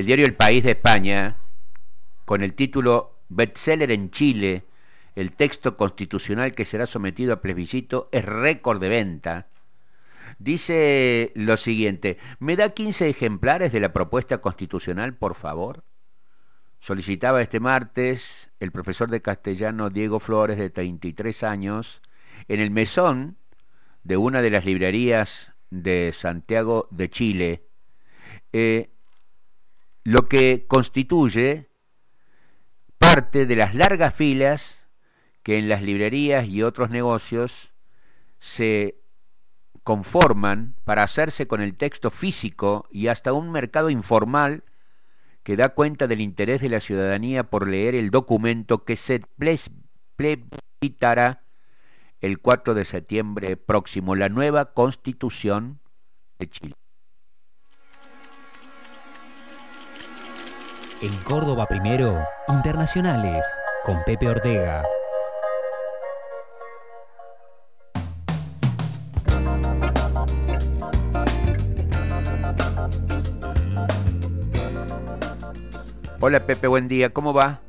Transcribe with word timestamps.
el 0.00 0.06
diario 0.06 0.24
El 0.24 0.34
País 0.34 0.64
de 0.64 0.70
España, 0.70 1.36
con 2.24 2.42
el 2.42 2.54
título 2.54 3.18
Bestseller 3.28 3.90
en 3.90 4.10
Chile, 4.10 4.64
el 5.14 5.32
texto 5.32 5.76
constitucional 5.76 6.52
que 6.52 6.64
será 6.64 6.86
sometido 6.86 7.34
a 7.34 7.42
plebiscito 7.42 8.08
es 8.10 8.24
récord 8.24 8.80
de 8.80 8.88
venta. 8.88 9.48
Dice 10.38 11.32
lo 11.34 11.58
siguiente, 11.58 12.16
¿me 12.38 12.56
da 12.56 12.70
15 12.70 13.10
ejemplares 13.10 13.72
de 13.72 13.80
la 13.80 13.92
propuesta 13.92 14.38
constitucional, 14.38 15.14
por 15.14 15.34
favor? 15.34 15.84
Solicitaba 16.78 17.42
este 17.42 17.60
martes 17.60 18.50
el 18.58 18.72
profesor 18.72 19.10
de 19.10 19.20
castellano 19.20 19.90
Diego 19.90 20.18
Flores, 20.18 20.56
de 20.56 20.70
33 20.70 21.42
años, 21.42 22.00
en 22.48 22.60
el 22.60 22.70
mesón 22.70 23.36
de 24.02 24.16
una 24.16 24.40
de 24.40 24.48
las 24.48 24.64
librerías 24.64 25.52
de 25.68 26.12
Santiago 26.14 26.88
de 26.90 27.10
Chile, 27.10 27.66
eh, 28.54 28.90
lo 30.04 30.28
que 30.28 30.66
constituye 30.66 31.70
parte 32.98 33.46
de 33.46 33.56
las 33.56 33.74
largas 33.74 34.14
filas 34.14 34.78
que 35.42 35.58
en 35.58 35.68
las 35.68 35.82
librerías 35.82 36.46
y 36.46 36.62
otros 36.62 36.90
negocios 36.90 37.72
se 38.38 39.00
conforman 39.82 40.76
para 40.84 41.02
hacerse 41.02 41.46
con 41.46 41.60
el 41.60 41.76
texto 41.76 42.10
físico 42.10 42.86
y 42.90 43.08
hasta 43.08 43.32
un 43.32 43.50
mercado 43.50 43.90
informal 43.90 44.64
que 45.42 45.56
da 45.56 45.70
cuenta 45.70 46.06
del 46.06 46.20
interés 46.20 46.60
de 46.60 46.68
la 46.68 46.80
ciudadanía 46.80 47.48
por 47.48 47.66
leer 47.66 47.94
el 47.94 48.10
documento 48.10 48.84
que 48.84 48.96
se 48.96 49.22
plebiscitará 50.16 51.42
el 52.20 52.38
4 52.38 52.74
de 52.74 52.84
septiembre 52.84 53.56
próximo, 53.56 54.14
la 54.14 54.28
nueva 54.28 54.74
Constitución 54.74 55.80
de 56.38 56.50
Chile. 56.50 56.79
En 61.02 61.16
Córdoba 61.22 61.64
primero, 61.64 62.22
internacionales, 62.48 63.42
con 63.84 64.04
Pepe 64.04 64.28
Ortega. 64.28 64.84
Hola 76.20 76.44
Pepe, 76.44 76.66
buen 76.66 76.86
día, 76.86 77.08
¿cómo 77.08 77.32
va? 77.32 77.60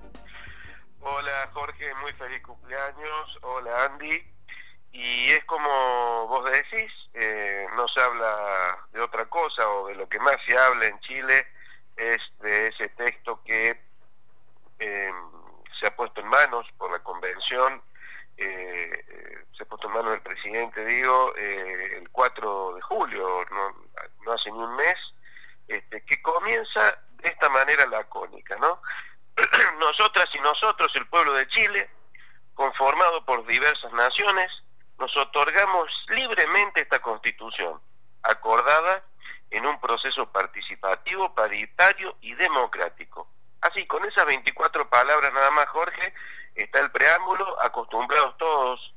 Hola 1.00 1.50
Jorge, 1.54 1.86
muy 2.02 2.12
feliz 2.12 2.42
cumpleaños. 2.42 3.40
Hola 3.44 3.86
Andy. 3.86 4.22
Y 4.92 5.30
es 5.30 5.46
como 5.46 6.28
vos 6.28 6.52
decís, 6.52 6.92
eh, 7.14 7.66
no 7.78 7.88
se 7.88 8.02
habla 8.02 8.78
de 8.92 9.00
otra 9.00 9.24
cosa 9.30 9.66
o 9.70 9.88
de 9.88 9.96
lo 9.96 10.10
que 10.10 10.20
más 10.20 10.36
se 10.46 10.58
habla 10.58 10.88
en 10.88 11.00
Chile 11.00 11.46
es 12.02 12.32
de 12.42 12.68
ese 12.68 12.90
texto 12.90 13.42
que 13.44 13.80
em, 14.80 15.16
se 15.80 15.88
ha 15.88 15.96
puesto 15.96 16.22
en 16.22 16.28
manos 16.28 16.68
por 16.78 16.92
la 16.92 17.00
convención, 17.00 17.82
eh, 18.38 19.06
eh, 19.08 19.46
se 19.56 19.64
ha 19.64 19.66
puesto 19.68 19.88
en 19.88 19.94
manos 19.94 20.12
del 20.12 20.22
digo, 21.12 21.36
el 21.36 22.10
4 22.10 22.76
de 22.76 22.82
julio, 22.82 23.46
no, 23.52 24.34
hace 24.34 24.52
ni 24.52 24.60
un 24.60 24.76
mes, 24.76 24.98
este, 25.68 26.04
que 26.06 26.22
comienza 26.22 26.98
de 27.22 27.30
esta 27.30 27.50
manera 27.50 27.86
lacónica, 27.88 28.56
¿no? 28.58 28.82
Nosotras 29.80 30.30
y 30.36 30.40
nosotros, 30.40 30.96
el 30.96 31.08
pueblo 31.08 31.34
de 31.34 31.48
Chile, 31.48 31.90
conformado 32.54 33.26
por 33.26 33.46
diversas 33.46 33.92
naciones, 33.94 34.64
nos 35.00 35.16
otorgamos 35.18 36.06
libremente 36.10 36.82
esta 36.82 37.02
constitución, 37.02 37.82
acordada 38.24 39.04
en 39.50 39.66
un 39.66 39.80
proceso 39.80 40.32
participativo, 40.32 41.34
paritario 41.34 42.18
y 42.22 42.34
democrático. 42.36 43.28
Así, 43.62 43.86
con 43.88 44.04
esas 44.06 44.26
24 44.26 44.90
palabras 44.90 45.34
nada 45.34 45.52
más, 45.52 45.68
Jorge, 45.70 46.14
está 46.56 46.80
el 46.80 46.92
preámbulo, 46.92 47.62
acostumbrados 47.62 48.38
todos, 48.38 48.91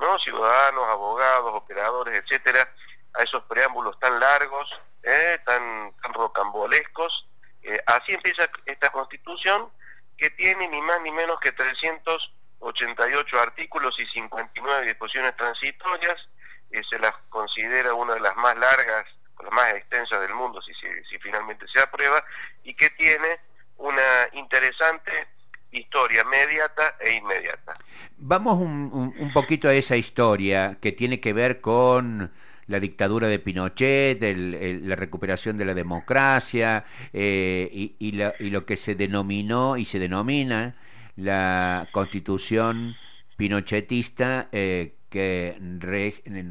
¿no? 0.00 0.18
Ciudadanos, 0.18 0.88
abogados, 0.88 1.52
operadores, 1.54 2.22
etcétera, 2.22 2.72
a 3.14 3.22
esos 3.22 3.44
preámbulos 3.44 3.98
tan 3.98 4.18
largos, 4.18 4.80
¿eh? 5.02 5.38
tan, 5.44 5.94
tan 6.02 6.14
rocambolescos, 6.14 7.28
eh, 7.62 7.80
así 7.86 8.14
empieza 8.14 8.48
esta 8.64 8.90
constitución 8.90 9.70
que 10.16 10.30
tiene 10.30 10.68
ni 10.68 10.80
más 10.82 11.00
ni 11.02 11.12
menos 11.12 11.38
que 11.40 11.52
388 11.52 13.40
artículos 13.40 13.98
y 14.00 14.06
59 14.06 14.86
disposiciones 14.86 15.36
transitorias, 15.36 16.28
eh, 16.70 16.82
se 16.88 16.98
las 16.98 17.14
considera 17.28 17.94
una 17.94 18.14
de 18.14 18.20
las 18.20 18.36
más 18.36 18.56
largas, 18.56 19.06
las 19.42 19.52
más 19.52 19.72
extensas 19.74 20.20
del 20.20 20.34
mundo 20.34 20.60
si, 20.62 20.74
si 20.74 21.18
finalmente 21.18 21.66
se 21.68 21.80
aprueba, 21.80 22.24
y 22.62 22.74
que 22.74 22.90
tiene 22.90 23.40
una 23.76 24.28
interesante 24.32 25.28
historia 25.72 26.24
mediata 26.24 26.96
e 27.00 27.14
inmediata. 27.14 27.74
Vamos 28.18 28.58
un, 28.58 29.14
un 29.18 29.32
poquito 29.32 29.68
a 29.68 29.74
esa 29.74 29.96
historia 29.96 30.78
que 30.80 30.92
tiene 30.92 31.20
que 31.20 31.32
ver 31.32 31.60
con 31.60 32.30
la 32.70 32.78
dictadura 32.78 33.26
de 33.26 33.40
Pinochet, 33.40 34.22
la 34.22 34.94
recuperación 34.94 35.58
de 35.58 35.64
la 35.64 35.74
democracia 35.74 36.84
eh, 37.12 37.96
y, 37.98 38.12
lo 38.12 38.64
que 38.64 38.76
se 38.76 38.94
denominó 38.94 39.76
y 39.76 39.84
se 39.84 39.98
denomina 39.98 40.76
la 41.16 41.88
constitución 41.90 42.94
pinochetista 43.36 44.48
eh, 44.52 44.94
que 45.10 45.58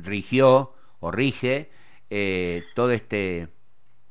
rigió 0.04 0.76
o 1.00 1.10
rige 1.10 1.72
eh, 2.10 2.66
todo 2.76 2.92
este, 2.92 3.48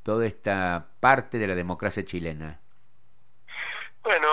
toda 0.01 0.25
esta 0.25 0.87
parte 0.99 1.37
de 1.37 1.45
la 1.45 1.53
democracia 1.53 2.03
chilena. 2.03 2.59
Bueno, 4.01 4.27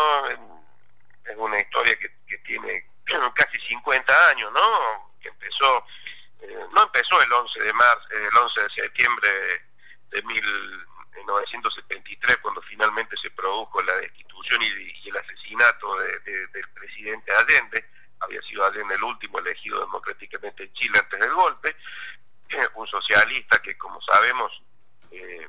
es 1.29 1.37
una 1.37 1.61
historia 1.61 1.97
que, 1.99 2.11
que 2.27 2.39
tiene 2.39 2.91
casi 3.35 3.61
50 3.61 4.29
años, 4.31 4.51
¿no? 4.53 5.15
Que 5.21 5.29
empezó 5.29 5.85
eh, 6.41 6.67
no 6.73 6.83
empezó 6.83 7.23
el 7.23 7.33
11 7.33 7.61
de 7.61 7.73
marzo, 7.73 8.09
el 8.11 8.37
11 8.37 8.61
de 8.61 8.71
septiembre 8.71 9.31
de 10.11 10.23
1973 10.23 12.37
cuando 12.39 12.61
finalmente 12.63 13.17
se 13.17 13.31
produjo 13.31 13.81
la 13.83 13.97
destitución 13.97 14.61
y, 14.63 15.09
el 15.09 15.17
asesinato 15.17 15.97
del 15.99 16.69
presidente 16.75 17.33
Allende, 17.33 17.89
había 18.21 18.43
sido 18.43 18.65
Allende 18.65 18.95
el 18.95 19.03
último 19.03 19.39
elegido 19.39 19.81
democráticamente 19.81 20.65
en 20.65 20.73
Chile 20.73 20.99
antes 20.99 21.21
del 21.21 21.33
golpe, 21.33 21.77
un 22.75 22.87
socialista 22.87 23.59
que 23.61 23.79
como 23.79 24.01
sabemos 24.03 24.63
eh, 25.11 25.47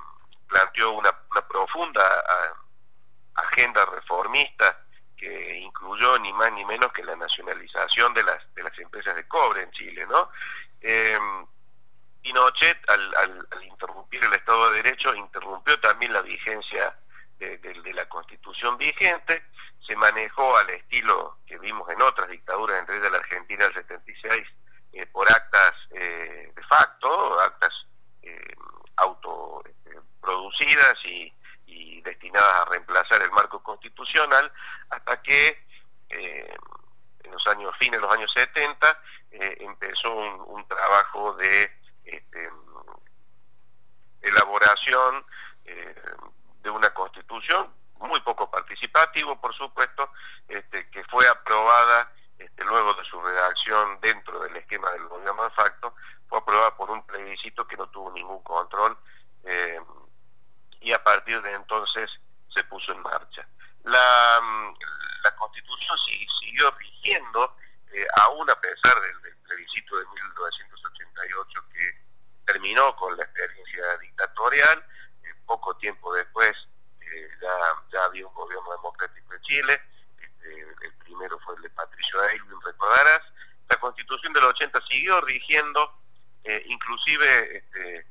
planteó 0.48 0.92
una, 0.92 1.12
profunda 1.48 2.24
agenda 3.36 3.86
reformista 3.86 4.87
que 5.18 5.58
incluyó 5.58 6.18
ni 6.20 6.32
más 6.34 6.54
ni 6.54 6.64
menos 6.64 6.94
que 6.94 7.04
la 7.04 7.16
nacionalización 7.16 8.14
de 8.14 8.24
las 8.24 8.54
de 8.54 8.64
las 8.64 8.78
empresas 8.80 9.16
de 9.16 9.28
cobre 9.28 9.64
en 9.64 9.72
Chile, 9.72 10.06
¿no? 10.08 10.30
Eh, 10.80 11.18
Pinochet, 12.28 12.78
al, 12.90 13.48
interrumpir 13.64 14.24
el 14.24 14.34
Estado 14.34 14.72
de 14.72 14.84
Derecho, 14.84 15.16
interrumpió 15.16 15.80
también 15.80 16.12
la 16.12 16.22
vigencia 16.22 16.94
de, 17.40 17.58
la 17.94 18.10
Constitución 18.10 18.78
vigente, 18.78 19.46
se 19.80 19.96
manejó 19.96 20.58
al 20.58 20.70
estilo 20.72 21.38
que 21.46 21.58
vimos 21.58 21.90
en 21.90 22.02
otras 22.02 22.30
dictaduras, 22.30 22.80
entre 22.80 22.98
ellas 22.98 23.12
la 23.12 23.20
Argentina 23.20 23.64
del 23.66 23.76
76, 23.76 24.48
eh, 24.94 25.06
por 25.06 25.32
actas 25.32 25.74
eh, 25.92 26.52
de 26.54 26.64
facto, 26.64 27.40
actas 27.40 27.88
eh, 28.24 28.56
autoproducidas 28.98 31.06
y, 31.06 31.34
y, 31.68 32.02
destinadas 32.02 32.54
a 32.56 32.66
reemplazar 32.66 33.22
el 33.22 33.32
marco 33.32 33.62
constitucional, 33.62 34.52
hasta 34.90 35.22
que 35.22 35.68
en 36.10 37.32
los 37.32 37.46
años 37.48 37.76
fines 37.78 38.00
de 38.00 38.08
los 38.08 38.16
años 38.16 38.32
70 38.32 39.02
eh, 39.32 39.58
empezó 39.60 40.14
un, 40.14 40.68
trabajo 40.68 41.34
de 41.34 41.72
este, 42.04 42.50
elaboración 44.22 45.26
eh, 45.66 45.96
de 46.62 46.70
una 46.70 46.94
constitución 46.94 47.74
muy 48.00 48.20
poco 48.22 48.50
participativo, 48.50 49.40
por 49.40 49.54
supuesto, 49.54 50.12
este, 50.48 50.90
que 50.90 51.04
fue 51.06 51.28
aprobada 51.28 52.12
este, 52.38 52.63
luego 52.66 52.94
de 52.94 53.04
su 53.04 53.22
redacción 53.22 54.00
dentro 54.02 54.40
del 54.40 54.56
esquema 54.58 54.92
del 54.92 55.08
gobierno 55.08 55.44
de 55.44 55.52
facto, 55.52 55.96
fue 56.28 56.40
aprobada 56.40 56.75
por 56.75 56.92
un 56.92 57.06
plebiscito 57.06 57.68
que 57.68 57.78
no 57.78 57.90
tuvo 57.90 58.12
ningún 58.12 58.42
control 58.44 58.98
eh, 59.44 59.80
y 60.81 60.91
a 60.91 61.03
partir 61.03 61.41
de 61.41 61.53
entonces 61.53 62.19
se 62.50 62.63
puso 62.65 62.91
en 62.91 63.01
marcha. 63.01 63.47
La, 63.83 64.41
la 65.24 65.35
constitución 65.35 65.97
siguió 66.39 66.71
rigiendo 66.71 67.56
eh, 67.94 68.06
aún 68.25 68.50
a 68.50 68.59
pesar 68.59 69.01
del, 69.01 69.38
plebiscito 69.47 69.97
de 69.97 70.06
1988 70.06 71.65
que 71.74 72.01
terminó 72.45 72.95
con 72.97 73.15
la 73.15 73.24
experiencia 73.24 73.97
dictatorial, 74.00 74.85
eh, 75.24 75.33
poco 75.45 75.75
tiempo 75.77 76.13
después 76.13 76.68
eh, 77.00 77.29
ya, 77.41 78.03
había 78.03 78.27
un 78.27 78.33
gobierno 78.33 78.69
democrático 78.71 79.33
en 79.33 79.41
Chile, 79.41 79.81
este, 80.19 80.62
el 80.81 80.94
primero 80.97 81.39
fue 81.39 81.56
el 81.56 81.62
de 81.62 81.69
Patricio 81.69 82.21
Aylwin, 82.21 82.62
recordarás, 82.62 83.21
la 83.69 83.77
constitución 83.77 84.33
del 84.33 84.44
80 84.44 84.81
siguió 84.81 85.21
rigiendo, 85.21 85.94
inclusive 86.65 87.57
este, 87.57 88.07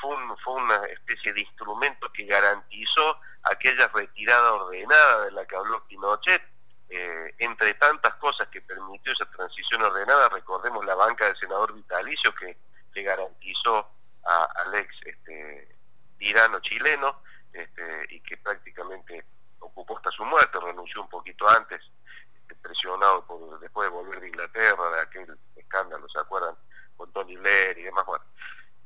fue, 0.00 0.16
fue 0.44 0.54
una 0.54 0.84
especie 0.86 1.32
de 1.32 1.40
instrumento 1.40 2.12
que 2.12 2.24
garantizó 2.24 2.92
a 3.10 3.52
aquella 3.52 3.88
retirada 3.88 4.54
ordenada 4.54 5.24
de 5.24 5.32
la 5.32 5.46
que 5.46 5.56
habló 5.56 5.84
Pinochet, 5.86 6.42
eh, 6.88 7.34
entre 7.38 7.74
tantas 7.74 8.14
cosas 8.16 8.48
que 8.48 8.60
permitió 8.60 9.12
esa 9.12 9.28
transición 9.30 9.82
ordenada, 9.82 10.28
recordemos 10.28 10.84
la 10.84 10.94
banca 10.94 11.26
del 11.26 11.36
senador 11.36 11.72
vitalicio 11.72 12.34
que 12.34 12.56
le 12.92 13.02
garantizó 13.02 13.90
al 14.22 14.74
ex 14.76 14.94
este, 15.04 15.76
tirano 16.16 16.60
chileno 16.60 17.22
este, 17.52 18.06
y 18.10 18.20
que 18.20 18.36
prácticamente 18.38 19.24
ocupó 19.58 19.96
hasta 19.96 20.10
su 20.10 20.24
muerte, 20.24 20.58
renunció 20.60 21.02
un 21.02 21.08
poquito 21.08 21.48
antes, 21.48 21.82
este, 22.40 22.54
presionado 22.56 23.26
por, 23.26 23.58
después 23.60 23.86
de 23.86 23.90
volver 23.90 24.20
de 24.20 24.28
Inglaterra, 24.28 24.90
de 24.90 25.00
aquel 25.00 25.38
escándalo, 25.56 26.08
¿se 26.08 26.18
acuerdan? 26.18 26.56
Con 26.96 27.12
Tony 27.12 27.36
Blair 27.36 27.78
y 27.78 27.82
demás. 27.82 28.06
Bueno. 28.06 28.24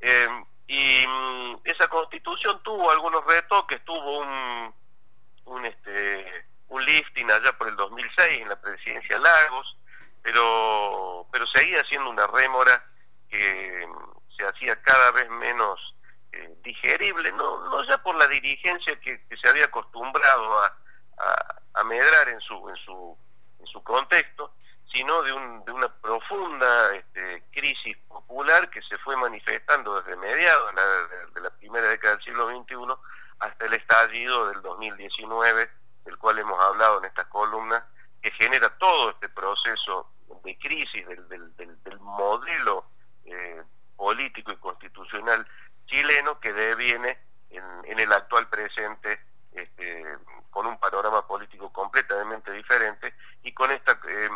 Em, 0.00 0.44
y 0.68 1.06
mm, 1.06 1.60
esa 1.64 1.88
constitución 1.88 2.62
tuvo 2.62 2.90
algunos 2.90 3.24
retoques, 3.24 3.82
tuvo 3.84 4.20
un, 4.20 4.74
un, 5.46 5.64
este, 5.64 6.46
un 6.68 6.84
lifting 6.84 7.30
allá 7.30 7.56
por 7.56 7.68
el 7.68 7.76
2006 7.76 8.42
en 8.42 8.48
la 8.50 8.60
presidencia 8.60 9.18
Lagos, 9.18 9.78
pero, 10.22 11.26
pero 11.32 11.46
seguía 11.46 11.82
siendo 11.86 12.10
una 12.10 12.26
rémora 12.26 12.84
que 13.30 13.86
mm, 13.88 14.36
se 14.36 14.46
hacía 14.46 14.80
cada 14.82 15.10
vez 15.12 15.28
menos 15.30 15.96
eh, 16.32 16.54
digerible, 16.62 17.32
no, 17.32 17.64
no 17.70 17.82
ya 17.84 18.02
por 18.02 18.14
la 18.16 18.28
dirigencia 18.28 19.00
que, 19.00 19.24
se 19.40 19.48
había 19.48 19.64
acostumbrado 19.64 20.62
a, 20.62 20.76
a, 21.74 21.84
medrar 21.84 22.28
en 22.28 22.40
su, 22.42 22.68
en, 22.68 22.76
su, 22.76 23.16
en 23.58 23.66
su 23.66 23.82
contexto, 23.82 24.52
sino 24.93 25.23
de, 25.23 25.32
un, 25.32 25.64
de 25.64 25.73
una 25.73 25.88
profunda 25.88 26.94
este, 26.94 27.44
crisis 27.52 27.96
popular 28.08 28.70
que 28.70 28.82
se 28.82 28.96
fue 28.99 29.17
manifestando 29.17 30.00
desde 30.00 30.17
mediados 30.17 30.75
de 31.35 31.40
la, 31.40 31.50
primera 31.50 31.88
década 31.88 32.14
del 32.14 32.25
siglo 32.25 32.49
XXI 32.49 32.76
hasta 33.40 33.67
el 33.67 33.75
estallido 33.75 34.49
del 34.49 34.62
2019, 34.62 35.70
del 36.05 36.19
cual 36.19 36.38
hemos 36.38 36.58
hablado 36.61 36.99
en 36.99 37.05
estas 37.05 37.26
columnas, 37.26 37.85
que 38.23 38.31
genera 38.32 38.70
todo 38.79 39.11
este 39.11 39.29
proceso 39.29 40.11
de 40.44 40.58
crisis 40.58 41.06
del, 41.06 41.29
del, 41.56 42.00
modelo 42.00 42.87
eh, 43.25 43.62
político 43.96 44.52
y 44.52 44.56
constitucional 44.56 45.46
chileno 45.87 46.38
que 46.40 46.52
deviene 46.52 47.19
en, 47.50 47.99
el 47.99 48.12
actual 48.12 48.49
presente 48.49 49.20
este, 49.52 50.05
con 50.50 50.67
un 50.67 50.79
panorama 50.79 51.26
político 51.26 51.73
completamente 51.73 52.52
diferente 52.52 53.14
y 53.43 53.52
con 53.52 53.70
esta 53.70 53.99
em, 54.08 54.32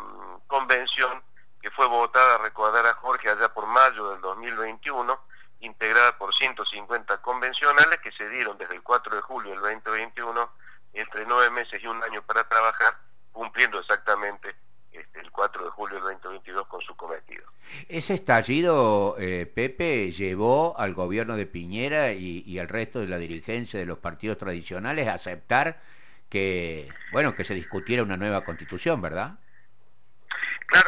que 1.63 1.71
fue 1.71 1.87
votada, 1.87 2.39
recordar 2.39 2.85
a 2.87 2.95
Jorge, 2.95 3.31
allá 3.31 3.55
por 3.55 3.67
mayo 3.67 4.11
del 4.11 4.21
2021, 4.21 5.19
integrada 5.61 6.19
por 6.19 6.35
150 6.35 7.23
convencionales 7.23 8.01
que 8.01 8.11
se 8.11 8.29
dieron 8.29 8.59
desde 8.59 8.75
el 8.75 8.83
4 8.83 9.15
de 9.15 9.23
julio 9.23 9.53
del 9.53 9.61
2021 9.61 10.51
entre 10.95 11.25
nueve 11.25 11.51
meses 11.51 11.83
y 11.83 11.87
un 11.87 12.03
año 12.03 12.21
para 12.23 12.47
trabajar, 12.49 12.99
cumpliendo 13.31 13.79
exactamente 13.79 14.55
este, 14.93 15.21
el 15.21 15.31
4 15.31 15.65
de 15.65 15.71
julio 15.71 15.95
del 16.05 16.15
2022 16.21 16.67
con 16.67 16.81
su 16.83 16.95
cometido. 16.97 17.45
Ese 17.89 18.15
estallido, 18.15 19.17
eh, 19.19 19.47
Pepe, 19.47 20.11
llevó 20.13 20.79
al 20.79 20.93
gobierno 20.93 21.37
de 21.37 21.47
Piñera 21.47 22.13
y, 22.13 22.59
al 22.59 22.69
resto 22.69 23.01
de 23.01 23.07
la 23.07 23.17
dirigencia 23.17 23.81
de 23.81 23.87
los 23.87 23.99
partidos 23.99 24.37
tradicionales 24.37 25.09
a 25.09 25.15
aceptar 25.15 25.81
que, 26.29 26.93
bueno, 27.13 27.35
que 27.35 27.45
se 27.45 27.55
discutiera 27.55 28.03
una 28.03 28.17
nueva 28.17 28.45
constitución, 28.45 29.01
¿verdad? 29.01 29.39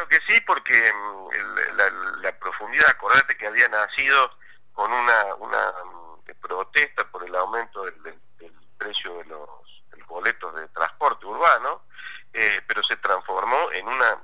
Que 0.09 0.19
sí, 0.21 0.39
porque 0.45 0.73
mm, 0.93 2.21
la, 2.21 2.31
profundidad, 2.39 2.89
acordate 2.89 3.37
que 3.37 3.47
había 3.47 3.67
nacido 3.69 4.37
con 4.73 4.91
una, 4.91 5.35
una 5.35 5.73
mm, 5.83 6.31
protesta 6.41 7.09
por 7.09 7.23
el 7.23 7.35
aumento 7.35 7.83
del, 7.83 8.19
precio 8.77 9.17
de 9.17 9.25
los, 9.25 9.49
boletos 10.07 10.53
de 10.55 10.67
transporte 10.69 11.25
urbano, 11.25 11.81
eh, 12.31 12.61
pero 12.67 12.83
se 12.83 12.95
transformó 12.97 13.71
en 13.71 13.87
una 13.87 14.21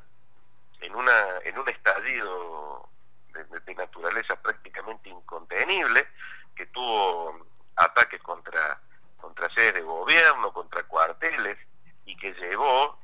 en 0.79 0.95
una 0.95 1.39
en 1.43 1.57
un 1.57 1.67
estallido 1.67 2.87
de, 3.33 3.75
naturaleza 3.75 4.35
prácticamente 4.35 5.09
incontenible 5.09 6.07
que 6.55 6.67
tuvo 6.67 7.45
ataques 7.75 8.21
contra 8.21 8.79
contra 9.17 9.49
sedes 9.49 9.73
de 9.73 9.81
gobierno, 9.81 10.53
contra 10.53 10.83
cuarteles 10.83 11.57
y 12.05 12.15
que 12.15 12.33
llevó 12.33 13.00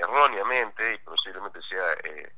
erróneamente 0.00 0.94
y 0.94 0.98
posiblemente 0.98 1.60
sea 1.62 1.92
eh, 2.04 2.32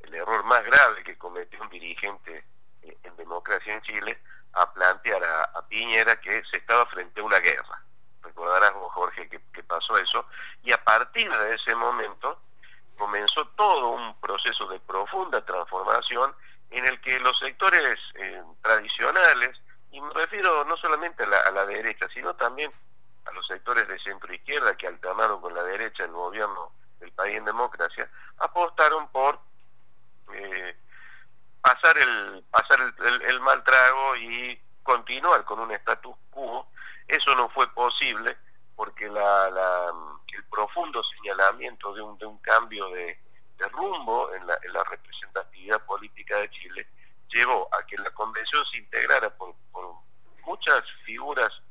el 0.00 0.14
error 0.14 0.44
más 0.44 0.64
grave 0.64 1.02
que 1.04 1.18
cometió 1.18 1.60
un 1.62 1.68
dirigente 1.68 2.44
en 2.82 3.16
democracia 3.16 3.74
en 3.74 3.82
Chile 3.82 4.20
a 4.54 4.72
plantear 4.72 5.22
a 5.24 5.66
Piñera 5.68 6.20
que 6.20 6.44
se 6.44 6.58
estaba 6.58 6.84
frente 6.86 7.20
a 7.20 7.24
una 7.24 7.38
guerra. 7.38 7.82
Recordarás 8.22 8.74
vos 8.74 8.92
Jorge 8.92 9.28
que, 9.28 9.62
pasó 9.62 9.96
eso, 9.96 10.26
y 10.62 10.72
a 10.72 10.84
partir 10.84 11.30
de 11.30 11.54
ese 11.54 11.74
momento 11.74 12.38
comenzó 12.96 13.46
todo 13.48 13.88
un 13.88 14.20
proceso 14.20 14.66
de 14.68 14.78
profunda 14.80 15.44
transformación 15.44 16.34
en 16.70 16.84
el 16.84 17.00
que 17.00 17.18
los 17.20 17.38
sectores 17.38 17.98
eh, 18.16 18.42
tradicionales, 18.60 19.60
y 19.90 20.00
me 20.00 20.12
refiero 20.12 20.64
no 20.64 20.76
solamente 20.76 21.24
a 21.24 21.50
la, 21.50 21.66
derecha, 21.66 22.06
sino 22.12 22.34
también 22.36 22.70
a 23.24 23.32
los 23.32 23.46
sectores 23.46 23.88
de 23.88 23.98
centro 23.98 24.32
izquierda 24.32 24.76
que 24.76 24.86
alternaron 24.86 25.40
con 25.40 25.54
la 25.54 25.62
derecha 25.64 26.04
el 26.04 26.12
gobierno 26.12 26.72
del 27.02 27.12
país 27.12 27.36
en 27.36 27.44
democracia, 27.44 28.08
apostaron 28.38 29.08
por 29.08 29.38
eh, 30.32 30.76
pasar 31.60 31.98
el 31.98 32.44
pasar 32.50 32.78
el 33.28 33.40
mal 33.40 33.62
trago 33.62 34.16
y 34.16 34.58
continuar 34.82 35.44
con 35.44 35.60
un 35.60 35.70
status 35.72 36.16
quo. 36.30 36.68
Eso 37.06 37.34
no 37.34 37.48
fue 37.50 37.72
posible 37.74 38.36
porque 38.74 39.04
el 39.04 40.44
profundo 40.50 41.02
señalamiento 41.04 41.94
de 41.94 42.02
un, 42.02 42.18
de 42.18 42.26
un 42.26 42.38
cambio 42.38 42.88
de, 42.90 43.18
rumbo 43.70 44.34
en 44.34 44.44
la, 44.44 44.84
representatividad 44.90 45.80
política 45.86 46.36
de 46.38 46.50
Chile 46.50 46.88
llevó 47.28 47.68
a 47.72 47.86
que 47.86 47.96
la 47.96 48.10
convención 48.10 48.64
se 48.66 48.78
integrara 48.78 49.30
por, 49.36 49.54
muchas 50.44 50.82
figuras 51.04 51.62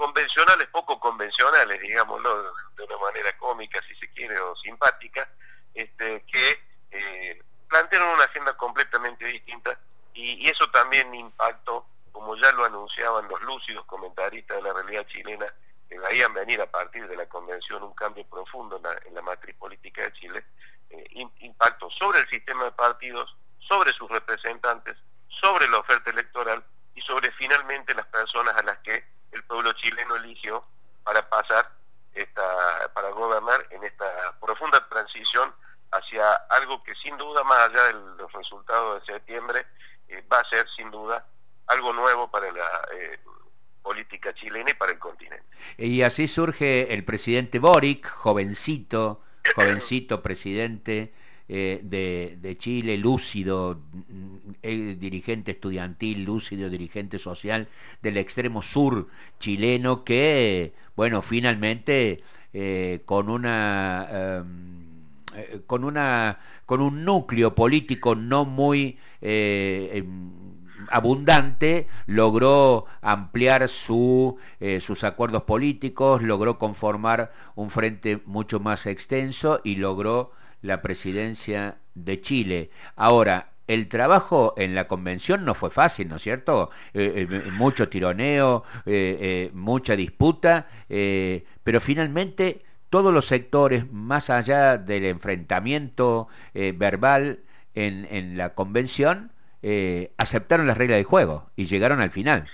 convencionales, 0.00 0.66
poco 0.68 0.98
convencionales, 0.98 1.78
digámoslo 1.78 2.54
de 2.74 2.84
una 2.84 2.96
manera 2.96 3.36
cómica, 3.36 3.82
si 3.86 3.94
se 3.96 4.10
quiere, 4.14 4.40
o 4.40 4.56
simpática, 4.56 5.28
este, 5.74 6.24
que 6.24 6.64
eh, 6.90 7.42
plantearon 7.68 8.08
una 8.14 8.24
agenda 8.24 8.56
completamente 8.56 9.26
distinta 9.26 9.78
y, 10.14 10.48
eso 10.48 10.70
también 10.70 11.14
impactó 11.14 11.84
como 12.12 12.34
ya 12.36 12.50
lo 12.52 12.64
anunciaban 12.64 13.28
los 13.28 13.42
lúcidos 13.42 13.84
comentaristas 13.84 14.56
de 14.56 14.62
la 14.62 14.72
realidad 14.72 15.06
chilena, 15.06 15.52
que 15.86 15.98
veían 15.98 16.32
venir 16.32 16.62
a 16.62 16.70
partir 16.70 17.06
de 17.06 17.16
la 17.16 17.26
convención 17.26 17.82
un 17.82 17.92
cambio 17.92 18.24
profundo 18.24 18.80
en 19.04 19.14
la, 19.14 19.20
matriz 19.20 19.54
política 19.56 20.00
de 20.00 20.12
Chile, 20.14 20.44
eh, 20.88 21.28
impacto 21.40 21.90
sobre 21.90 22.20
el 22.20 22.28
sistema 22.30 22.64
de 22.64 22.72
partidos, 22.72 23.36
sobre 23.58 23.92
sus 23.92 24.10
representantes, 24.10 24.96
sobre 25.28 25.68
la 25.68 25.78
oferta 25.78 26.08
electoral 26.08 26.64
y 26.94 27.02
sobre 27.02 27.30
finalmente 27.32 27.94
las 27.94 28.06
personas 28.06 28.56
a 28.56 28.62
las 28.62 28.78
que 28.78 29.19
el 29.32 29.44
pueblo 29.44 29.72
chileno 29.74 30.16
eligió 30.16 30.64
para 31.04 31.28
pasar 31.28 31.70
esta, 32.14 32.92
para 32.94 33.10
gobernar 33.10 33.66
en 33.70 33.84
esta 33.84 34.36
profunda 34.40 34.86
transición 34.88 35.52
hacia 35.92 36.32
algo 36.50 36.82
que 36.82 36.94
sin 36.94 37.16
duda, 37.16 37.42
más 37.44 37.68
allá 37.68 37.84
de 37.84 37.92
los 37.94 38.32
resultados 38.32 39.00
de 39.00 39.12
septiembre, 39.14 39.66
eh, 40.08 40.24
va 40.32 40.40
a 40.40 40.44
ser 40.44 40.68
sin 40.68 40.90
duda 40.90 41.26
algo 41.66 41.92
nuevo 41.92 42.30
para 42.30 42.50
la 42.52 42.88
eh, 42.92 43.18
política 43.82 44.34
chilena 44.34 44.70
y 44.70 44.74
para 44.74 44.92
el 44.92 44.98
continente. 44.98 45.46
Y 45.78 46.02
así 46.02 46.28
surge 46.28 46.92
el 46.92 47.04
presidente 47.04 47.58
Boric, 47.58 48.08
jovencito, 48.08 49.22
jovencito 49.54 50.22
presidente 50.22 51.14
eh, 51.52 51.80
de, 51.82 52.56
Chile, 52.58 52.96
lúcido, 52.96 53.80
mm, 53.92 54.98
dirigente 55.00 55.50
estudiantil, 55.50 56.22
lúcido, 56.22 56.70
dirigente 56.70 57.18
social 57.18 57.66
del 58.02 58.18
extremo 58.18 58.62
sur 58.62 59.08
chileno 59.40 60.04
que, 60.04 60.74
bueno, 60.94 61.22
finalmente 61.22 62.22
eh, 62.52 63.02
con 63.04 63.28
una... 63.28 64.06
Em, 64.10 64.80
con 65.66 65.84
una 65.84 66.40
con 66.66 66.80
un 66.80 67.04
núcleo 67.04 67.54
político 67.54 68.16
no 68.16 68.44
muy 68.44 68.98
em, 69.20 70.32
abundante, 70.88 71.88
logró 72.06 72.86
ampliar 73.00 73.68
su, 73.68 74.36
eh, 74.60 74.80
sus 74.80 75.04
acuerdos 75.04 75.44
políticos, 75.44 76.22
logró 76.22 76.58
conformar 76.58 77.32
un 77.54 77.70
frente 77.70 78.22
mucho 78.26 78.60
más 78.60 78.86
extenso 78.86 79.60
y 79.64 79.76
logró 79.76 80.32
la 80.62 80.82
presidencia 80.82 81.78
de 81.94 82.20
Chile. 82.20 82.70
Ahora, 82.96 83.52
el 83.66 83.88
trabajo 83.88 84.54
en 84.56 84.74
la 84.74 84.88
convención 84.88 85.44
no 85.44 85.54
fue 85.54 85.70
fácil, 85.70 86.08
¿no 86.08 86.16
es 86.16 86.22
cierto? 86.22 86.70
Eh, 86.92 87.28
eh, 87.30 87.50
mucho 87.52 87.88
tironeo, 87.88 88.64
mucha 89.52 89.94
disputa, 89.96 90.66
pero 90.88 91.80
finalmente 91.80 92.64
todos 92.90 93.14
los 93.14 93.26
sectores, 93.26 93.90
más 93.92 94.30
allá 94.30 94.76
del 94.76 95.04
enfrentamiento 95.04 96.28
verbal 96.52 97.40
en, 97.74 98.08
en 98.10 98.36
la 98.36 98.54
convención, 98.54 99.32
eh, 99.62 100.14
aceptaron 100.16 100.66
las 100.66 100.78
reglas 100.78 100.96
de 100.96 101.04
juego 101.04 101.50
y 101.54 101.66
llegaron 101.66 102.00
al 102.00 102.10
final. 102.10 102.50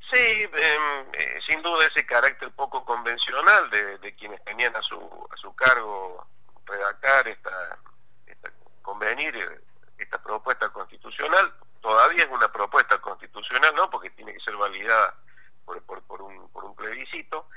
Sí, 0.00 0.18
em, 0.18 1.06
eh, 1.14 1.38
sin 1.46 1.62
carácter 2.06 2.50
poco 2.50 2.84
convencional 2.84 3.70
de, 3.70 4.14
quienes 4.16 4.44
tenían 4.44 4.76
a 4.76 4.82
su, 4.82 4.96
a 4.96 5.36
su 5.36 5.54
cargo 5.54 6.26
redactar 6.66 7.28
esta, 7.28 7.78
esta 8.26 8.50
convenir 8.82 9.62
esta 9.98 10.22
propuesta 10.22 10.68
constitucional, 10.70 11.54
todavía 11.80 12.24
es 12.24 12.30
una 12.30 12.50
propuesta 12.50 13.00
constitucional, 13.00 13.74
¿no? 13.74 13.90
Porque 13.90 14.10
tiene 14.10 14.32
que 14.32 14.40
ser 14.40 14.56
validada 14.56 15.16
por, 15.64 15.82
por, 15.82 16.22
un, 16.22 16.48
por 16.50 16.64
un 16.64 16.74
plebiscito. 16.74 17.48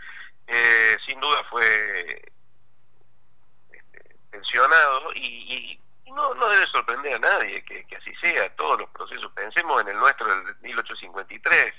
Eh, 0.48 0.98
sin 1.06 1.20
duda 1.20 1.44
fue 1.50 2.32
este, 3.72 4.16
pensionado 4.30 5.12
y, 5.16 5.82
no, 6.16 6.34
no 6.34 6.50
debe 6.50 6.66
sorprender 6.68 7.16
a 7.16 7.20
nadie 7.20 7.64
que, 7.64 7.86
así 7.96 8.16
sea, 8.16 8.56
todos 8.56 8.80
los 8.80 8.90
procesos. 8.90 9.32
Pensemos 9.34 9.82
en 9.82 9.90
el 9.90 9.98
nuestro 9.98 10.26
del 10.28 10.56
1853, 10.62 11.74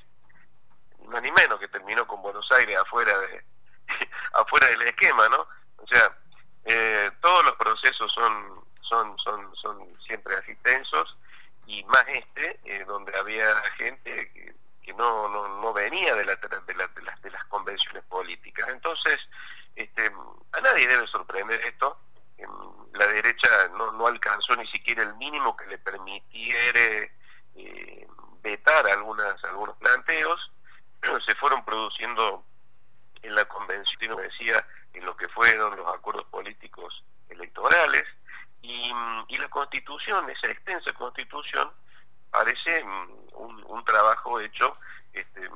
ni 1.00 1.09
más 1.09 1.23
ni 1.23 1.33
menos 1.33 1.59
que 1.59 1.68
terminó 1.68 2.06
con 2.06 2.21
Buenos 2.23 2.50
Aires 2.52 2.76
afuera 2.76 3.18
de 3.18 3.45
afuera 4.35 4.68
del 4.68 4.83
esquema, 4.83 5.28
¿no? 5.30 5.49
O 5.78 5.87
sea, 5.87 6.16
eh, 6.64 7.11
todos 7.21 7.45
los 7.47 7.56
procesos 7.56 8.12
son 8.12 8.64
son 8.80 9.18
son 9.18 9.56
son 9.56 9.88
siempre 10.06 10.37
así 10.37 10.54
tensos 10.56 11.16
y 11.66 11.83
más 11.85 12.04
este 12.09 12.61
eh, 12.64 12.85
donde 12.85 13.16
había 13.16 13.54
gente 13.78 14.30
que, 14.33 14.54
no, 14.95 15.28
no, 15.28 15.73
venía 15.75 16.14
de, 16.14 16.25
la, 16.25 16.37
de, 16.37 16.75
la, 16.75 16.87
de, 16.87 17.02
las, 17.02 17.21
de 17.21 17.30
las 17.30 17.45
convenciones 17.47 18.02
políticas. 18.04 18.66
Entonces, 18.71 19.18
este, 19.75 20.11
a 20.52 20.61
nadie 20.61 20.87
debe 20.87 21.06
sorprender 21.09 21.61
esto 21.66 21.99
la 22.92 23.06
derecha 23.06 23.49
no, 23.76 23.92
no 23.92 24.06
alcanzó 24.06 24.56
ni 24.56 24.66
siquiera 24.66 25.02
el 25.02 25.14
permitiera 26.06 27.10
eh, 27.56 28.06
vetar 28.42 28.86
algunas, 28.86 29.42
algunos 29.44 29.76
planteos, 29.76 30.52
se 31.25 31.34
fueron 31.34 31.64
produciendo 31.64 32.44
en 33.22 33.34
la 33.34 33.44
convención, 33.46 34.10
como 34.10 34.22
decía, 34.22 34.66
en 34.92 35.04
lo 35.04 35.16
que 35.16 35.28
fueron 35.28 35.76
los 35.76 35.88
acuerdos 35.92 36.25
políticos 36.26 37.04
electorales, 37.28 38.04
y, 38.62 38.92
la 39.38 39.48
constitución, 39.50 40.30
esa 40.30 40.50
extensa 40.50 40.92
constitución, 40.92 41.70
parece 42.30 42.82
mm, 42.82 43.10
un, 43.34 43.84
trabajo 43.84 44.40
hecho 44.40 44.76
este, 45.12 45.48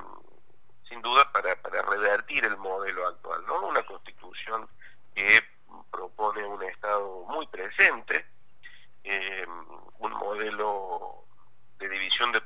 sin 0.89 1.01
duda 1.03 1.31
para, 1.33 1.61
para 1.63 1.83
revertir 1.83 2.45
el 2.45 2.57
modelo 2.59 3.07
actual, 3.07 3.45
¿no? 3.47 3.67
Una 3.67 3.83
constitución 3.83 4.69
que 5.15 5.43
propone 5.91 6.45
un 6.45 6.63
Estado 6.63 7.25
muy 7.29 7.47
presente, 7.47 8.27
eh, 9.03 9.47
un 10.01 10.13
modelo 10.13 11.25
de 11.79 11.89
división 11.89 12.33
de 12.33 12.41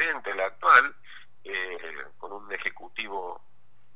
diferente 0.00 0.32
al 0.32 0.40
actual, 0.40 0.94
eh, 1.44 2.04
con 2.18 2.32
un 2.32 2.52
ejecutivo, 2.52 3.42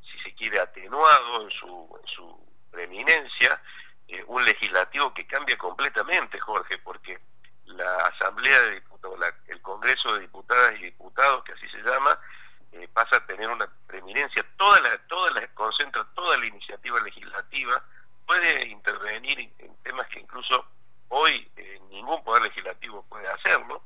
si 0.03 0.19
se 0.19 0.35
quiere, 0.35 0.61
atenuado 0.61 1.43
en 1.43 1.51
su, 1.51 2.01
su 2.05 2.47
preeminencia, 2.71 3.61
eh, 4.09 4.23
un 4.27 4.45
legislativo 4.45 5.15
que 5.15 5.27
cambia 5.27 5.57
completamente, 5.57 6.39
Jorge, 6.39 6.79
porque 6.79 7.21
la 7.65 8.07
Asamblea 8.09 8.61
de 8.63 8.75
Diputados, 8.75 9.19
el 9.47 9.63
Congreso 9.63 10.15
de 10.15 10.21
Diputadas 10.21 10.79
y 10.79 10.85
Diputados, 10.85 11.43
que 11.45 11.53
así 11.53 11.69
se 11.71 11.83
llama, 11.83 12.19
pasa 12.93 13.17
a 13.17 13.27
tener 13.27 13.49
una 13.49 13.71
preeminencia, 13.87 14.45
toda 14.57 14.81
la, 14.81 14.91
la, 14.91 15.49
concentra 15.55 16.05
toda 16.15 16.37
la 16.37 16.47
iniciativa 16.47 17.01
legislativa, 17.01 17.83
puede 18.27 18.67
intervenir 18.67 19.39
en 19.59 19.77
temas 19.83 20.07
que 20.09 20.21
incluso 20.21 20.67
hoy 21.09 21.51
eh, 21.57 21.81
ningún 21.91 22.23
poder 22.25 22.43
legislativo 22.43 23.05
puede 23.09 23.29
hacerlo, 23.29 23.83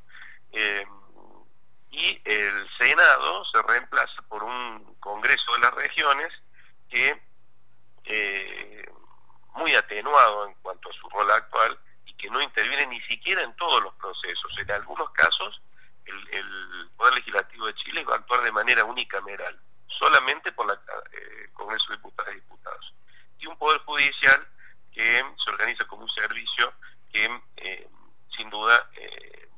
eh, 0.53 0.87
y 1.91 2.21
el 2.25 2.69
Senado 2.77 3.45
se 3.47 3.63
reemplaza 3.63 4.23
por 4.23 4.43
un 4.45 4.97
Congreso 5.01 5.53
de 5.55 5.59
las 5.61 5.75
Regiones 5.75 6.33
que 6.89 7.23
eh, 8.05 8.91
muy 9.55 9.75
atenuado 9.75 10.47
en 10.47 10.55
cuanto 10.55 10.91
a 10.91 10.93
su 10.93 11.09
rol 11.09 11.31
actual 11.31 11.79
y 12.05 12.15
que 12.15 12.31
no 12.31 12.41
interviene 12.41 12.87
ni 12.87 13.01
siquiera 13.03 13.43
en 13.43 13.55
todos 13.57 13.83
los 13.83 13.95
procesos. 13.95 14.57
En 14.59 14.71
algunos 14.71 15.11
casos, 15.11 15.63
el, 16.05 16.91
Poder 16.97 17.15
Legislativo 17.15 17.67
de 17.67 17.75
Chile 17.75 18.05
va 18.05 18.15
a 18.15 18.19
actuar 18.19 18.43
de 18.43 18.51
manera 18.51 18.85
unicameral, 18.85 19.61
solamente 19.87 20.51
por 20.53 20.69
el 21.13 21.53
Congreso 21.53 21.91
de 21.91 21.97
Diputados 21.97 22.33
y 22.33 22.35
Diputados 22.35 22.95
y 23.39 23.47
un 23.47 23.57
poder 23.57 23.81
judicial 23.83 24.47
que 24.93 25.25
se 25.37 25.51
organiza 25.51 25.85
como 25.87 26.03
un 26.03 26.09
servicio 26.09 26.73
que 27.13 27.41
eh, 27.57 27.89
sin 28.37 28.51
duda 28.51 28.91
eh, 28.95 29.49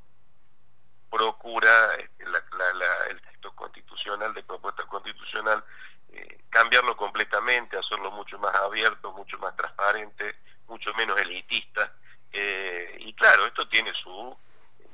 procura 1.11 1.95
este, 1.97 2.25
el 3.11 3.21
texto 3.23 3.55
constitucional 3.55 4.33
de 4.35 4.43
propuesta 4.43 4.85
constitucional 4.87 5.65
eh, 6.13 6.45
cambiarlo 6.51 6.97
completamente, 6.97 7.79
hacerlo 7.79 8.11
mucho 8.11 8.39
más 8.39 8.55
abierto, 8.55 9.13
mucho 9.13 9.39
más 9.39 9.57
transparente, 9.57 10.37
mucho 10.67 10.93
menos 10.95 11.21
elitista. 11.21 11.93
y 12.33 13.13
claro, 13.15 13.47
esto 13.47 13.67
tiene 13.69 13.93
su 13.95 14.37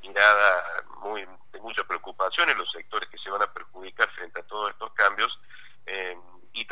mirada 0.03 0.85
muy 1.01 1.27
de 1.53 1.61
mucha 1.61 1.85
preocupación 1.85 2.49
en 2.49 2.59
los 2.59 2.71
sectores 2.71 3.09
que 3.09 3.19
se 3.19 3.31
van 3.31 3.43
a 3.43 3.53
perjudicar 3.53 4.11
frente 4.13 4.41
a 4.41 4.47
todos 4.47 4.71
estos 4.71 4.93
cambios 4.93 5.39
y 6.53 6.65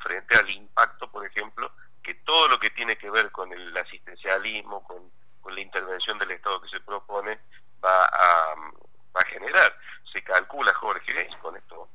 frente 0.00 0.36
al 0.36 0.50
impacto, 0.50 1.10
por 1.10 1.26
ejemplo, 1.26 1.72
que 2.02 2.14
todo 2.14 2.48
lo 2.48 2.58
que 2.58 2.70
tiene 2.70 2.96
que 2.96 3.10
ver 3.10 3.30
con 3.30 3.52
el 3.52 3.76
asistencialismo, 3.76 4.82
con, 4.84 5.10
la 5.52 5.60
intervención 5.60 6.16
del 6.16 6.30
Estado 6.30 6.60
que 6.60 6.68
se 6.68 6.78
propone, 6.80 7.40
va 7.84 8.04
a, 8.04 8.54
va 8.54 9.20
a 9.20 9.26
generar. 9.26 9.76
Se 10.04 10.22
calcula, 10.22 10.72
Jorge, 10.74 11.28
y 11.28 11.36
con 11.38 11.56
esto 11.56 11.88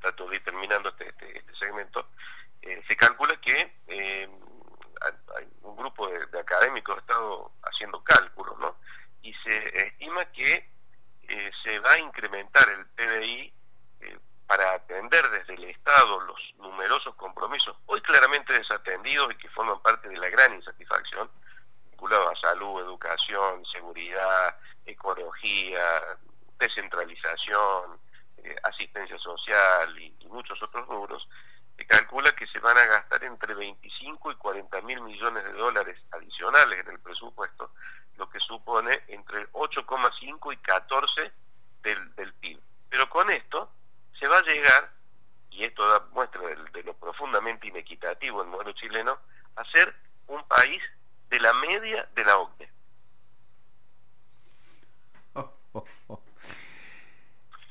trato 0.00 0.28
de 0.28 0.36
ir 0.36 0.44
terminando 0.44 0.90
este, 0.90 1.08
este, 1.08 1.38
este 1.38 1.54
segmento, 1.54 2.08
eh, 2.60 2.82
se 2.86 2.96
calcula 2.96 3.40
que 3.40 3.76
eh, 3.86 4.28
hay 5.36 5.48
un 5.62 5.76
grupo 5.76 6.08
de, 6.08 6.38
académicos 6.38 6.96
ha 6.96 7.00
estado 7.00 7.52
haciendo 7.62 8.02
cálculos, 8.04 8.58
¿no? 8.58 8.76
Y 9.22 9.32
se 9.34 9.86
estima 9.86 10.24
que 10.26 10.68
eh, 11.28 11.50
se 11.62 11.78
va 11.78 11.92
a 11.92 11.98
incrementar 11.98 12.68
el 12.68 12.86
PBI 12.86 13.54
para 14.46 14.74
atender 14.74 15.28
desde 15.30 15.54
el 15.54 15.64
Estado 15.64 16.20
los 16.20 16.54
numerosos 16.58 17.14
compromisos, 17.14 17.76
hoy 17.86 18.00
claramente 18.02 18.52
desatendidos 18.52 19.32
y 19.32 19.36
que 19.36 19.48
forman 19.48 19.80
parte 19.80 20.08
de 20.08 20.18
la 20.18 20.28
gran 20.28 20.52
insatisfacción, 20.54 21.30
vinculados 21.90 22.30
a 22.30 22.48
salud, 22.48 22.82
educación, 22.82 23.64
seguridad, 23.64 24.58
ecología, 24.84 26.02
descentralización, 26.58 27.98
eh, 28.44 28.54
asistencia 28.62 29.18
social 29.18 29.98
y, 29.98 30.14
muchos 30.28 30.60
otros 30.62 30.86
rubros, 30.88 31.28
se 31.76 31.86
calcula 31.86 32.34
que 32.34 32.46
se 32.46 32.58
van 32.58 32.76
a 32.76 32.84
gastar 32.86 33.22
entre 33.24 33.54
25 33.54 34.32
y 34.32 34.34
40 34.34 34.80
mil 34.82 35.00
millones 35.00 35.44
de 35.44 35.52
dólares 35.52 35.98
adicionales 36.10 36.80
en 36.80 36.90
el 36.90 36.98
presupuesto, 36.98 37.70
lo 38.16 38.28
que 38.28 38.40
entre 39.34 39.52
8,5 39.52 40.52
y 40.52 40.56
14 40.58 41.32
del, 41.82 42.14
del 42.14 42.32
PIB. 42.34 42.60
Pero 42.88 43.08
con 43.08 43.30
esto 43.30 43.70
se 44.18 44.28
va 44.28 44.38
a 44.38 44.42
llegar, 44.42 44.92
y 45.50 45.64
esto 45.64 45.86
da 45.88 46.06
muestra 46.12 46.40
de, 46.42 46.82
lo 46.82 46.94
profundamente 46.94 47.66
inequitativo 47.68 48.42
el 48.42 48.48
modelo 48.48 48.72
chileno, 48.72 49.18
a 49.56 49.64
ser 49.64 49.94
un 50.28 50.42
país 50.44 50.82
de 51.30 51.40
la 51.40 51.52
media 51.54 52.08
de 52.14 52.24
la 52.24 52.38
OCDE. 52.38 52.70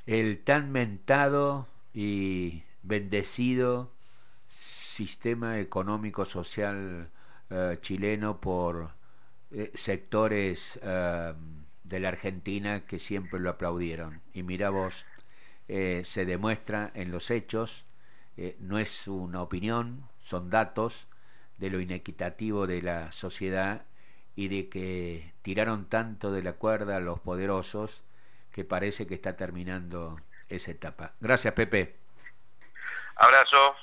El 0.06 0.44
tan 0.44 0.72
mentado 0.74 1.68
y 1.94 2.64
bendecido 2.82 3.90
sistema 4.50 5.60
económico 5.60 6.26
social 6.26 7.10
eh, 7.50 7.78
chileno 7.82 8.42
por 8.42 8.92
eh, 9.56 9.72
sectores 9.76 10.80
eh, 10.82 11.34
de 11.84 12.00
la 12.00 12.08
Argentina 12.08 12.86
que 12.88 12.98
siempre 12.98 13.40
lo 13.40 13.52
aplaudieron. 13.52 14.22
Y 14.34 14.42
mira 14.42 14.72
vos, 14.72 15.06
eh, 15.68 16.02
se 16.06 16.26
demuestra 16.26 16.92
en 16.96 17.12
los 17.12 17.30
hechos, 17.30 17.86
no 18.58 18.80
es 18.80 19.08
una 19.08 19.44
opinión, 19.44 20.10
son 20.24 20.50
datos 20.50 21.06
de 21.60 21.70
lo 21.70 21.80
inequitativo 21.80 22.66
de 22.66 22.82
la 22.82 23.12
sociedad 23.12 23.86
y 24.36 24.48
de 24.48 24.70
que 24.70 25.34
tiraron 25.44 25.86
tanto 25.86 26.32
de 26.32 26.42
la 26.42 26.54
cuerda 26.54 26.98
a 26.98 27.00
los 27.00 27.20
poderosos 27.20 28.02
que 28.52 28.66
parece 28.66 29.06
que 29.06 29.14
está 29.14 29.36
terminando 29.36 30.20
esa 30.50 30.72
etapa. 30.72 31.14
Gracias, 31.20 31.54
Pepe. 31.54 31.96
Abrazo. 33.16 33.76